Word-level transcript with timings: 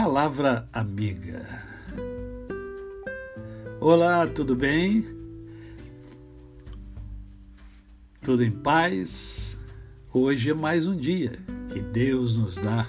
Palavra 0.00 0.68
Amiga. 0.72 1.44
Olá, 3.80 4.28
tudo 4.28 4.54
bem? 4.54 5.04
Tudo 8.22 8.44
em 8.44 8.50
paz? 8.52 9.58
Hoje 10.14 10.50
é 10.50 10.54
mais 10.54 10.86
um 10.86 10.96
dia 10.96 11.40
que 11.72 11.80
Deus 11.80 12.36
nos 12.36 12.54
dá 12.54 12.86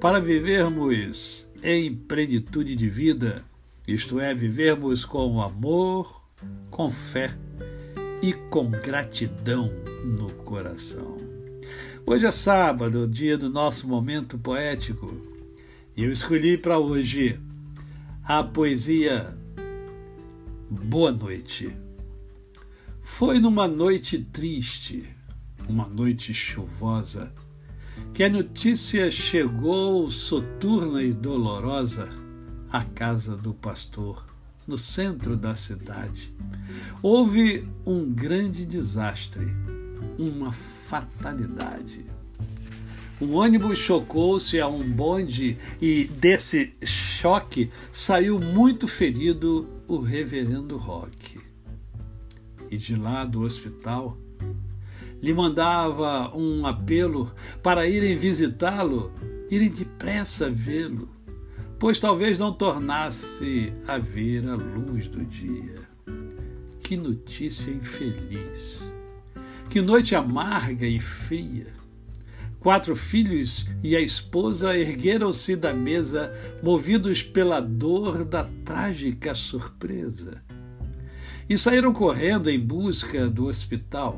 para 0.00 0.18
vivermos 0.18 1.48
em 1.62 1.94
plenitude 1.94 2.74
de 2.74 2.88
vida, 2.88 3.44
isto 3.86 4.18
é, 4.18 4.34
vivermos 4.34 5.04
com 5.04 5.40
amor, 5.40 6.20
com 6.68 6.90
fé 6.90 7.30
e 8.20 8.32
com 8.32 8.68
gratidão 8.68 9.70
no 10.04 10.32
coração. 10.42 11.16
Hoje 12.04 12.26
é 12.26 12.32
sábado, 12.32 13.06
dia 13.06 13.38
do 13.38 13.48
nosso 13.48 13.86
momento 13.86 14.36
poético, 14.36 15.37
eu 16.04 16.12
escolhi 16.12 16.56
para 16.56 16.78
hoje 16.78 17.40
a 18.22 18.44
poesia 18.44 19.36
Boa 20.70 21.10
Noite. 21.10 21.76
Foi 23.02 23.40
numa 23.40 23.66
noite 23.66 24.18
triste, 24.18 25.08
uma 25.68 25.88
noite 25.88 26.32
chuvosa, 26.32 27.32
que 28.14 28.22
a 28.22 28.28
notícia 28.28 29.10
chegou 29.10 30.08
soturna 30.08 31.02
e 31.02 31.12
dolorosa 31.12 32.08
à 32.70 32.84
casa 32.84 33.36
do 33.36 33.52
pastor, 33.52 34.24
no 34.68 34.78
centro 34.78 35.36
da 35.36 35.56
cidade. 35.56 36.32
Houve 37.02 37.66
um 37.84 38.08
grande 38.08 38.64
desastre 38.64 39.46
uma 40.16 40.52
fatalidade. 40.52 42.04
Um 43.20 43.34
ônibus 43.34 43.80
chocou-se 43.80 44.60
a 44.60 44.68
um 44.68 44.88
bonde 44.88 45.58
e 45.80 46.04
desse 46.04 46.72
choque 46.84 47.68
saiu 47.90 48.38
muito 48.38 48.86
ferido 48.86 49.68
o 49.88 49.98
reverendo 49.98 50.76
Roque. 50.76 51.40
E 52.70 52.76
de 52.76 52.94
lá 52.94 53.24
do 53.24 53.40
hospital 53.40 54.16
lhe 55.20 55.34
mandava 55.34 56.32
um 56.36 56.64
apelo 56.64 57.32
para 57.60 57.88
irem 57.88 58.16
visitá-lo, 58.16 59.10
irem 59.50 59.68
depressa 59.68 60.48
vê-lo, 60.48 61.08
pois 61.76 61.98
talvez 61.98 62.38
não 62.38 62.52
tornasse 62.52 63.72
a 63.86 63.98
ver 63.98 64.48
a 64.48 64.54
luz 64.54 65.08
do 65.08 65.24
dia. 65.24 65.80
Que 66.80 66.96
notícia 66.96 67.70
infeliz! 67.70 68.94
Que 69.68 69.80
noite 69.80 70.14
amarga 70.14 70.86
e 70.86 71.00
fria! 71.00 71.78
Quatro 72.60 72.96
filhos 72.96 73.64
e 73.84 73.94
a 73.94 74.00
esposa 74.00 74.76
ergueram-se 74.76 75.54
da 75.54 75.72
mesa, 75.72 76.32
movidos 76.60 77.22
pela 77.22 77.60
dor 77.60 78.24
da 78.24 78.44
trágica 78.64 79.32
surpresa. 79.32 80.42
E 81.48 81.56
saíram 81.56 81.92
correndo 81.92 82.50
em 82.50 82.58
busca 82.58 83.28
do 83.28 83.46
hospital. 83.46 84.16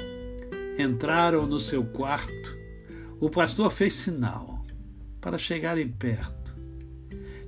Entraram 0.79 1.47
no 1.47 1.61
seu 1.61 1.85
quarto. 1.85 2.59
O 3.21 3.29
pastor 3.29 3.71
fez 3.71 3.95
sinal 3.95 4.65
para 5.21 5.37
chegarem 5.37 5.87
perto. 5.87 6.57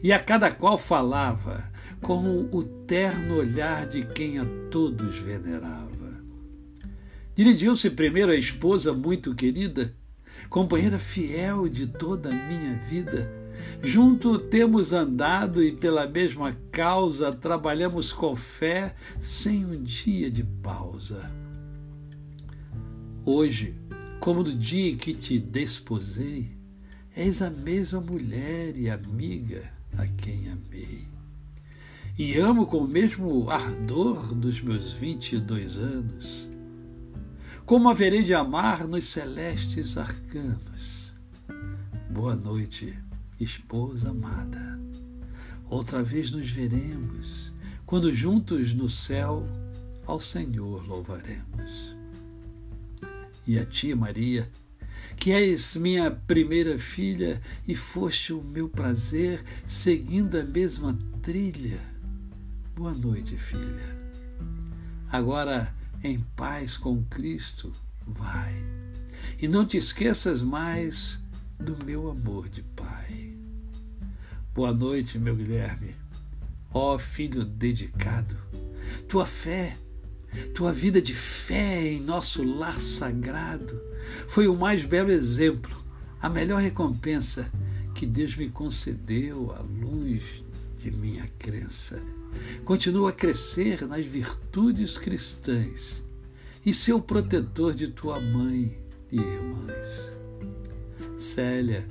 E 0.03 0.13
a 0.13 0.21
cada 0.21 0.51
qual 0.51 0.77
falava 0.77 1.73
com 2.03 2.49
o 2.53 2.63
terno 2.63 3.37
olhar 3.37 3.87
de 3.87 4.05
quem 4.05 4.39
a 4.39 4.45
todos 4.71 5.17
venerava. 5.19 5.93
Dirigiu-se 7.35 7.89
primeiro 7.89 8.31
à 8.31 8.37
esposa 8.37 8.93
muito 8.93 9.35
querida, 9.35 9.95
companheira 10.49 10.99
fiel 10.99 11.69
de 11.69 11.87
toda 11.87 12.29
a 12.29 12.49
minha 12.49 12.75
vida. 12.89 13.31
Junto 13.83 14.39
temos 14.39 14.93
andado 14.93 15.63
e 15.63 15.73
pela 15.73 16.07
mesma 16.07 16.57
causa 16.71 17.33
trabalhamos 17.33 18.13
com 18.13 18.35
fé, 18.35 18.95
sem 19.21 19.65
um 19.65 19.83
dia 19.83 20.31
de 20.31 20.43
pausa. 20.43 21.31
Hoje, 23.25 23.75
como 24.21 24.43
no 24.43 24.53
dia 24.53 24.91
em 24.91 24.97
que 24.97 25.15
te 25.15 25.39
desposei, 25.39 26.57
és 27.15 27.43
a 27.43 27.51
mesma 27.51 28.01
mulher 28.01 28.77
e 28.77 28.89
amiga 28.89 29.73
a 29.97 30.07
quem 30.07 30.49
amei. 30.51 31.07
E 32.19 32.39
amo 32.39 32.67
com 32.67 32.79
o 32.79 32.89
mesmo 32.89 33.49
ardor 33.51 34.35
dos 34.35 34.61
meus 34.61 34.93
vinte 34.93 35.33
e 35.35 35.41
dois 35.41 35.77
anos 35.77 36.52
como 37.65 37.89
haverei 37.89 38.23
de 38.25 38.35
amar 38.35 38.87
nos 38.87 39.09
celestes 39.09 39.97
arcanos. 39.97 41.13
Boa 42.11 42.35
noite, 42.35 42.99
esposa 43.41 44.11
amada. 44.11 44.79
Outra 45.71 46.03
vez 46.03 46.31
nos 46.31 46.51
veremos, 46.51 47.53
quando 47.87 48.13
juntos 48.13 48.75
no 48.75 48.89
céu 48.89 49.47
ao 50.07 50.21
Senhor 50.21 50.87
louvaremos. 50.87 51.97
E 53.47 53.59
a 53.59 53.65
ti, 53.65 53.95
Maria, 53.95 54.51
que 55.17 55.33
és 55.33 55.77
minha 55.77 56.11
primeira 56.11 56.79
filha 56.79 57.41
e 57.67 57.75
foste 57.75 58.33
o 58.33 58.43
meu 58.43 58.69
prazer, 58.69 59.43
seguindo 59.65 60.39
a 60.39 60.45
mesma 60.45 60.99
trilha. 61.23 61.81
Boa 62.75 62.93
noite, 62.93 63.37
filha. 63.37 64.03
Agora, 65.11 65.75
em 66.03 66.21
paz 66.37 66.77
com 66.77 67.03
Cristo, 67.05 67.73
vai. 68.07 68.55
E 69.39 69.47
não 69.47 69.65
te 69.65 69.77
esqueças 69.77 70.43
mais 70.43 71.19
do 71.59 71.77
meu 71.85 72.11
amor 72.11 72.49
de 72.49 72.63
Pai. 72.63 73.37
Boa 74.53 74.73
noite, 74.73 75.19
meu 75.19 75.37
Guilherme. 75.37 75.95
Ó 76.75 76.95
oh, 76.95 76.99
filho 76.99 77.45
dedicado, 77.45 78.37
tua 79.09 79.27
fé, 79.27 79.77
tua 80.55 80.73
vida 80.73 81.01
de 81.01 81.15
fé 81.15 81.93
em 81.93 82.01
nosso 82.01 82.43
lar 82.43 82.79
sagrado 82.79 83.81
foi 84.27 84.49
o 84.49 84.57
mais 84.57 84.85
belo 84.85 85.11
exemplo, 85.11 85.77
a 86.21 86.29
melhor 86.29 86.61
recompensa 86.61 87.51
que 87.95 88.07
Deus 88.07 88.35
me 88.35 88.49
concedeu 88.49 89.53
à 89.53 89.61
luz 89.61 90.23
de 90.83 90.91
minha 90.91 91.31
crença 91.39 92.03
Continua 92.65 93.11
a 93.11 93.13
crescer 93.13 93.87
nas 93.87 94.05
virtudes 94.05 94.97
cristãs 94.97 96.03
e 96.65 96.73
ser 96.73 96.93
o 96.93 97.01
protetor 97.01 97.75
de 97.75 97.89
tua 97.89 98.21
mãe 98.21 98.79
e 99.11 99.17
irmãs. 99.17 100.13
Célia, 101.17 101.87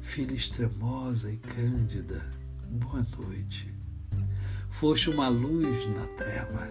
filha 0.00 0.34
extremosa 0.34 1.32
e 1.32 1.36
cândida, 1.36 2.28
boa 2.68 3.04
noite. 3.18 3.72
Foste 4.68 5.08
uma 5.08 5.28
luz 5.28 5.86
na 5.94 6.06
treva, 6.08 6.68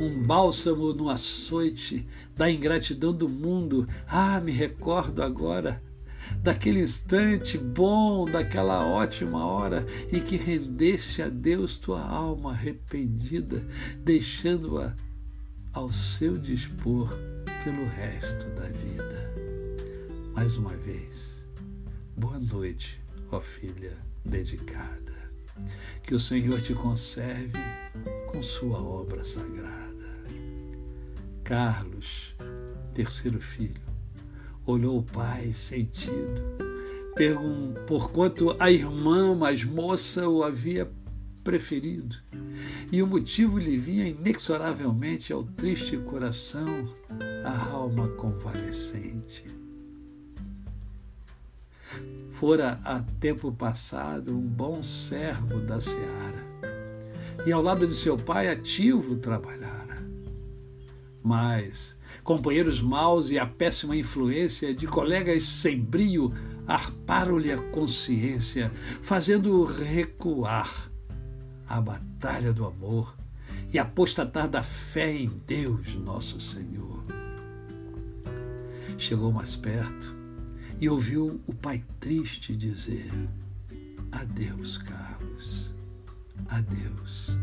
um 0.00 0.22
bálsamo 0.22 0.92
no 0.92 1.08
açoite 1.08 2.06
da 2.36 2.50
ingratidão 2.50 3.12
do 3.12 3.28
mundo. 3.28 3.88
Ah, 4.06 4.40
me 4.40 4.52
recordo 4.52 5.22
agora 5.22 5.82
daquele 6.42 6.80
instante 6.80 7.58
bom, 7.58 8.24
daquela 8.24 8.86
ótima 8.86 9.44
hora 9.44 9.84
em 10.12 10.20
que 10.20 10.36
rendeste 10.36 11.22
a 11.22 11.28
Deus 11.28 11.76
tua 11.76 12.02
alma 12.02 12.52
arrependida, 12.52 13.64
deixando-a 13.98 14.94
ao 15.72 15.90
seu 15.92 16.38
dispor 16.38 17.10
pelo 17.64 17.86
resto 17.86 18.46
da 18.50 18.66
vida. 18.66 19.32
Mais 20.34 20.56
uma 20.56 20.76
vez, 20.76 21.46
boa 22.16 22.38
noite, 22.38 23.00
ó 23.30 23.40
filha 23.40 23.96
dedicada. 24.24 25.16
Que 26.02 26.14
o 26.14 26.20
Senhor 26.20 26.60
te 26.60 26.74
conserve 26.74 27.58
com 28.30 28.40
sua 28.40 28.80
obra 28.80 29.24
sagrada. 29.24 29.88
Carlos, 31.42 32.34
terceiro 32.94 33.40
filho, 33.40 33.87
olhou 34.70 34.98
o 34.98 35.02
pai 35.02 35.52
sentido, 35.54 36.42
por 37.86 38.12
quanto 38.12 38.54
a 38.60 38.70
irmã 38.70 39.34
mais 39.34 39.64
moça 39.64 40.28
o 40.28 40.42
havia 40.42 40.90
preferido, 41.42 42.16
e 42.92 43.02
o 43.02 43.06
motivo 43.06 43.58
lhe 43.58 43.78
vinha 43.78 44.06
inexoravelmente 44.06 45.32
ao 45.32 45.42
triste 45.42 45.96
coração, 45.96 46.84
a 47.44 47.70
alma 47.70 48.08
convalescente. 48.08 49.44
Fora 52.30 52.78
há 52.84 53.00
tempo 53.18 53.50
passado 53.50 54.36
um 54.36 54.46
bom 54.46 54.82
servo 54.82 55.60
da 55.60 55.80
seara, 55.80 56.46
e 57.46 57.50
ao 57.50 57.62
lado 57.62 57.86
de 57.86 57.94
seu 57.94 58.16
pai 58.16 58.48
ativo 58.48 59.16
trabalhara. 59.16 60.06
Mas 61.22 61.97
companheiros 62.22 62.80
maus 62.80 63.30
e 63.30 63.38
a 63.38 63.46
péssima 63.46 63.96
influência 63.96 64.74
de 64.74 64.86
colegas 64.86 65.44
sem 65.44 65.80
brio 65.80 66.32
arparam-lhe 66.66 67.50
a 67.50 67.56
consciência, 67.56 68.70
fazendo-o 69.00 69.64
recuar 69.64 70.90
a 71.66 71.80
batalha 71.80 72.52
do 72.52 72.66
amor 72.66 73.16
e 73.72 73.78
apostatar 73.78 74.48
da 74.48 74.62
fé 74.62 75.12
em 75.12 75.30
Deus 75.46 75.94
nosso 75.94 76.40
Senhor. 76.40 77.04
Chegou 78.96 79.32
mais 79.32 79.54
perto 79.54 80.16
e 80.80 80.88
ouviu 80.88 81.40
o 81.46 81.54
pai 81.54 81.84
triste 82.00 82.56
dizer: 82.56 83.12
Adeus, 84.12 84.78
Carlos. 84.78 85.74
Adeus. 86.48 87.38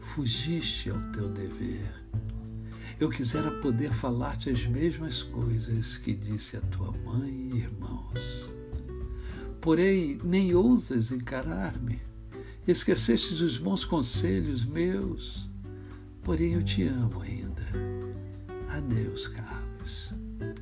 Fugiste 0.00 0.90
ao 0.90 0.98
teu 1.12 1.28
dever. 1.28 1.92
Eu 3.02 3.10
quisera 3.10 3.50
poder 3.50 3.92
falar-te 3.92 4.48
as 4.48 4.64
mesmas 4.64 5.24
coisas 5.24 5.96
que 5.96 6.14
disse 6.14 6.56
a 6.56 6.60
tua 6.60 6.92
mãe 7.04 7.50
e 7.52 7.56
irmãos. 7.56 8.48
Porém, 9.60 10.20
nem 10.22 10.54
ousas 10.54 11.10
encarar-me. 11.10 12.00
Esquecestes 12.64 13.40
os 13.40 13.58
bons 13.58 13.84
conselhos 13.84 14.64
meus. 14.64 15.50
Porém, 16.22 16.52
eu 16.52 16.62
te 16.62 16.84
amo 16.84 17.20
ainda. 17.22 17.66
Adeus, 18.68 19.26
Carlos. 19.26 20.14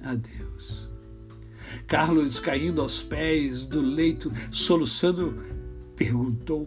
Adeus. 0.03 0.89
Carlos, 1.87 2.41
caindo 2.41 2.81
aos 2.81 3.03
pés 3.03 3.67
do 3.67 3.83
leito, 3.83 4.33
soluçando, 4.51 5.37
perguntou: 5.95 6.67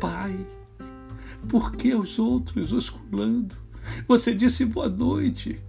Pai, 0.00 0.46
por 1.46 1.76
que 1.76 1.94
os 1.94 2.18
outros 2.18 2.72
osculando? 2.72 3.60
Você 4.08 4.34
disse 4.34 4.64
boa 4.64 4.88
noite 4.88 5.60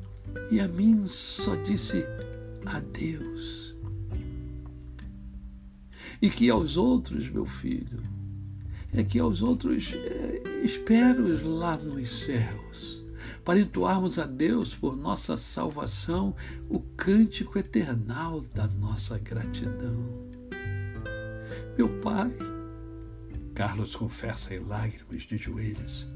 e 0.52 0.60
a 0.60 0.68
mim 0.68 1.08
só 1.08 1.56
disse 1.56 2.06
adeus. 2.66 3.76
E 6.22 6.30
que 6.30 6.50
aos 6.50 6.78
outros, 6.78 7.30
meu 7.30 7.46
filho, 7.46 8.02
é 8.94 9.04
que 9.04 9.20
aos 9.20 9.42
outros 9.42 9.94
é, 9.94 10.64
espero 10.64 11.48
lá 11.48 11.78
nos 11.78 12.24
céus, 12.24 13.04
para 13.44 13.60
entoarmos 13.60 14.18
a 14.18 14.26
Deus 14.26 14.74
por 14.74 14.96
nossa 14.96 15.36
salvação 15.36 16.36
o 16.70 16.80
cântico 16.80 17.58
eternal 17.58 18.42
da 18.54 18.68
nossa 18.68 19.18
gratidão. 19.18 20.30
Meu 21.78 21.90
Pai, 22.00 22.32
Carlos 23.54 23.96
confessa 23.96 24.54
em 24.54 24.60
lágrimas 24.60 25.24
de 25.24 25.38
joelhos, 25.38 26.08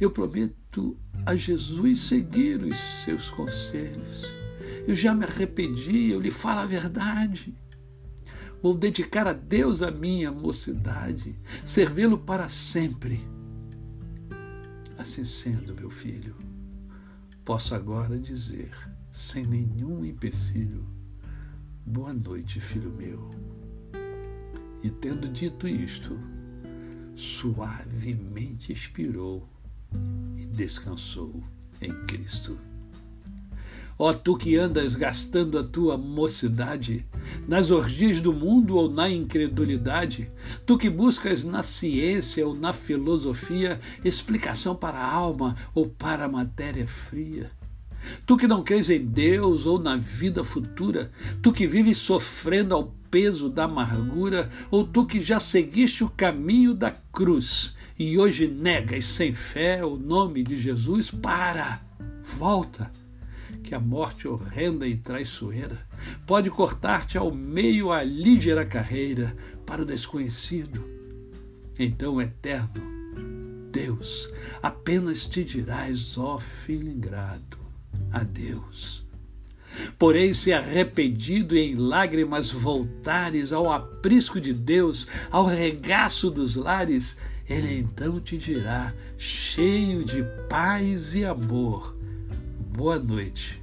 eu 0.00 0.10
prometo 0.10 0.96
a 1.24 1.36
Jesus 1.36 2.00
seguir 2.00 2.62
os 2.62 2.76
seus 3.04 3.30
conselhos. 3.30 4.24
Eu 4.86 4.96
já 4.96 5.14
me 5.14 5.24
arrependi, 5.24 6.10
eu 6.10 6.20
lhe 6.20 6.30
falo 6.30 6.60
a 6.60 6.66
verdade. 6.66 7.56
Vou 8.60 8.74
dedicar 8.74 9.26
a 9.26 9.32
Deus 9.32 9.82
a 9.82 9.90
minha 9.90 10.30
mocidade, 10.30 11.38
servi-lo 11.64 12.18
para 12.18 12.48
sempre. 12.48 13.26
Assim 14.98 15.24
sendo, 15.24 15.74
meu 15.74 15.90
filho, 15.90 16.36
posso 17.44 17.74
agora 17.74 18.18
dizer, 18.18 18.70
sem 19.10 19.44
nenhum 19.44 20.04
empecilho, 20.04 20.86
boa 21.84 22.12
noite, 22.12 22.60
filho 22.60 22.92
meu. 22.92 23.30
E 24.82 24.90
tendo 24.90 25.28
dito 25.28 25.66
isto, 25.66 26.16
suavemente 27.14 28.72
expirou 28.72 29.51
e 30.36 30.46
descansou 30.46 31.42
em 31.80 31.92
Cristo. 32.06 32.58
Ó 33.98 34.12
tu 34.12 34.36
que 34.36 34.56
andas 34.56 34.94
gastando 34.94 35.58
a 35.58 35.62
tua 35.62 35.96
mocidade 35.96 37.06
nas 37.46 37.70
orgias 37.70 38.20
do 38.20 38.32
mundo 38.32 38.76
ou 38.76 38.90
na 38.90 39.08
incredulidade, 39.08 40.30
tu 40.66 40.76
que 40.76 40.90
buscas 40.90 41.44
na 41.44 41.62
ciência 41.62 42.46
ou 42.46 42.54
na 42.54 42.72
filosofia 42.72 43.80
explicação 44.04 44.74
para 44.74 44.98
a 44.98 45.12
alma 45.12 45.56
ou 45.74 45.86
para 45.86 46.24
a 46.24 46.28
matéria 46.28 46.86
fria. 46.86 47.50
Tu 48.26 48.36
que 48.36 48.48
não 48.48 48.64
crês 48.64 48.90
em 48.90 49.04
Deus 49.04 49.66
ou 49.66 49.78
na 49.78 49.96
vida 49.96 50.42
futura, 50.42 51.12
tu 51.40 51.52
que 51.52 51.66
vives 51.66 51.98
sofrendo 51.98 52.74
ao 52.74 52.92
peso 53.12 53.50
da 53.50 53.64
amargura, 53.64 54.48
ou 54.70 54.84
tu 54.84 55.04
que 55.04 55.20
já 55.20 55.38
seguiste 55.38 56.02
o 56.02 56.08
caminho 56.08 56.72
da 56.72 56.90
cruz 56.90 57.74
e 57.98 58.18
hoje 58.18 58.48
negas 58.48 59.06
sem 59.06 59.34
fé 59.34 59.84
o 59.84 59.96
nome 59.96 60.42
de 60.42 60.58
Jesus, 60.58 61.10
para, 61.10 61.82
volta, 62.24 62.90
que 63.62 63.74
a 63.74 63.78
morte 63.78 64.26
horrenda 64.26 64.88
e 64.88 64.96
traiçoeira 64.96 65.86
pode 66.26 66.50
cortar-te 66.50 67.18
ao 67.18 67.30
meio 67.30 67.92
a 67.92 68.02
ligeira 68.02 68.64
carreira 68.64 69.36
para 69.66 69.82
o 69.82 69.86
desconhecido. 69.86 70.82
Então, 71.78 72.20
eterno, 72.20 72.82
Deus, 73.70 74.32
apenas 74.62 75.26
te 75.26 75.44
dirás, 75.44 76.16
ó 76.16 76.38
filho 76.38 76.88
ingrato, 76.88 77.58
adeus. 78.10 79.04
Porém, 79.98 80.34
se 80.34 80.52
arrependido 80.52 81.56
e 81.56 81.72
em 81.72 81.74
lágrimas 81.74 82.50
voltares 82.50 83.52
ao 83.52 83.70
aprisco 83.70 84.40
de 84.40 84.52
Deus, 84.52 85.06
ao 85.30 85.46
regaço 85.46 86.30
dos 86.30 86.56
lares, 86.56 87.16
ele 87.48 87.78
então 87.78 88.20
te 88.20 88.38
dirá, 88.38 88.94
cheio 89.18 90.04
de 90.04 90.22
paz 90.48 91.14
e 91.14 91.24
amor: 91.24 91.96
Boa 92.74 92.98
noite. 92.98 93.62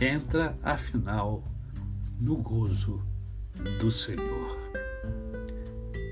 Entra, 0.00 0.58
afinal, 0.62 1.42
no 2.20 2.36
gozo 2.36 3.02
do 3.78 3.90
Senhor. 3.90 4.56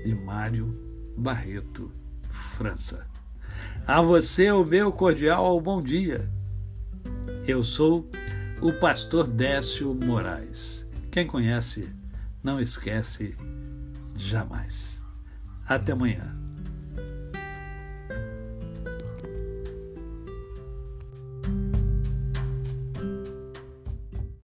De 0.03 0.15
Mário 0.15 0.75
Barreto, 1.17 1.91
França. 2.57 3.07
A 3.87 4.01
você 4.01 4.51
o 4.51 4.65
meu 4.65 4.91
cordial 4.91 5.59
bom 5.61 5.81
dia. 5.81 6.29
Eu 7.47 7.63
sou 7.63 8.09
o 8.61 8.71
pastor 8.73 9.27
Décio 9.27 9.93
Moraes. 9.93 10.85
Quem 11.11 11.27
conhece, 11.27 11.89
não 12.43 12.59
esquece 12.59 13.35
jamais. 14.15 15.01
Até 15.67 15.91
amanhã. 15.91 16.44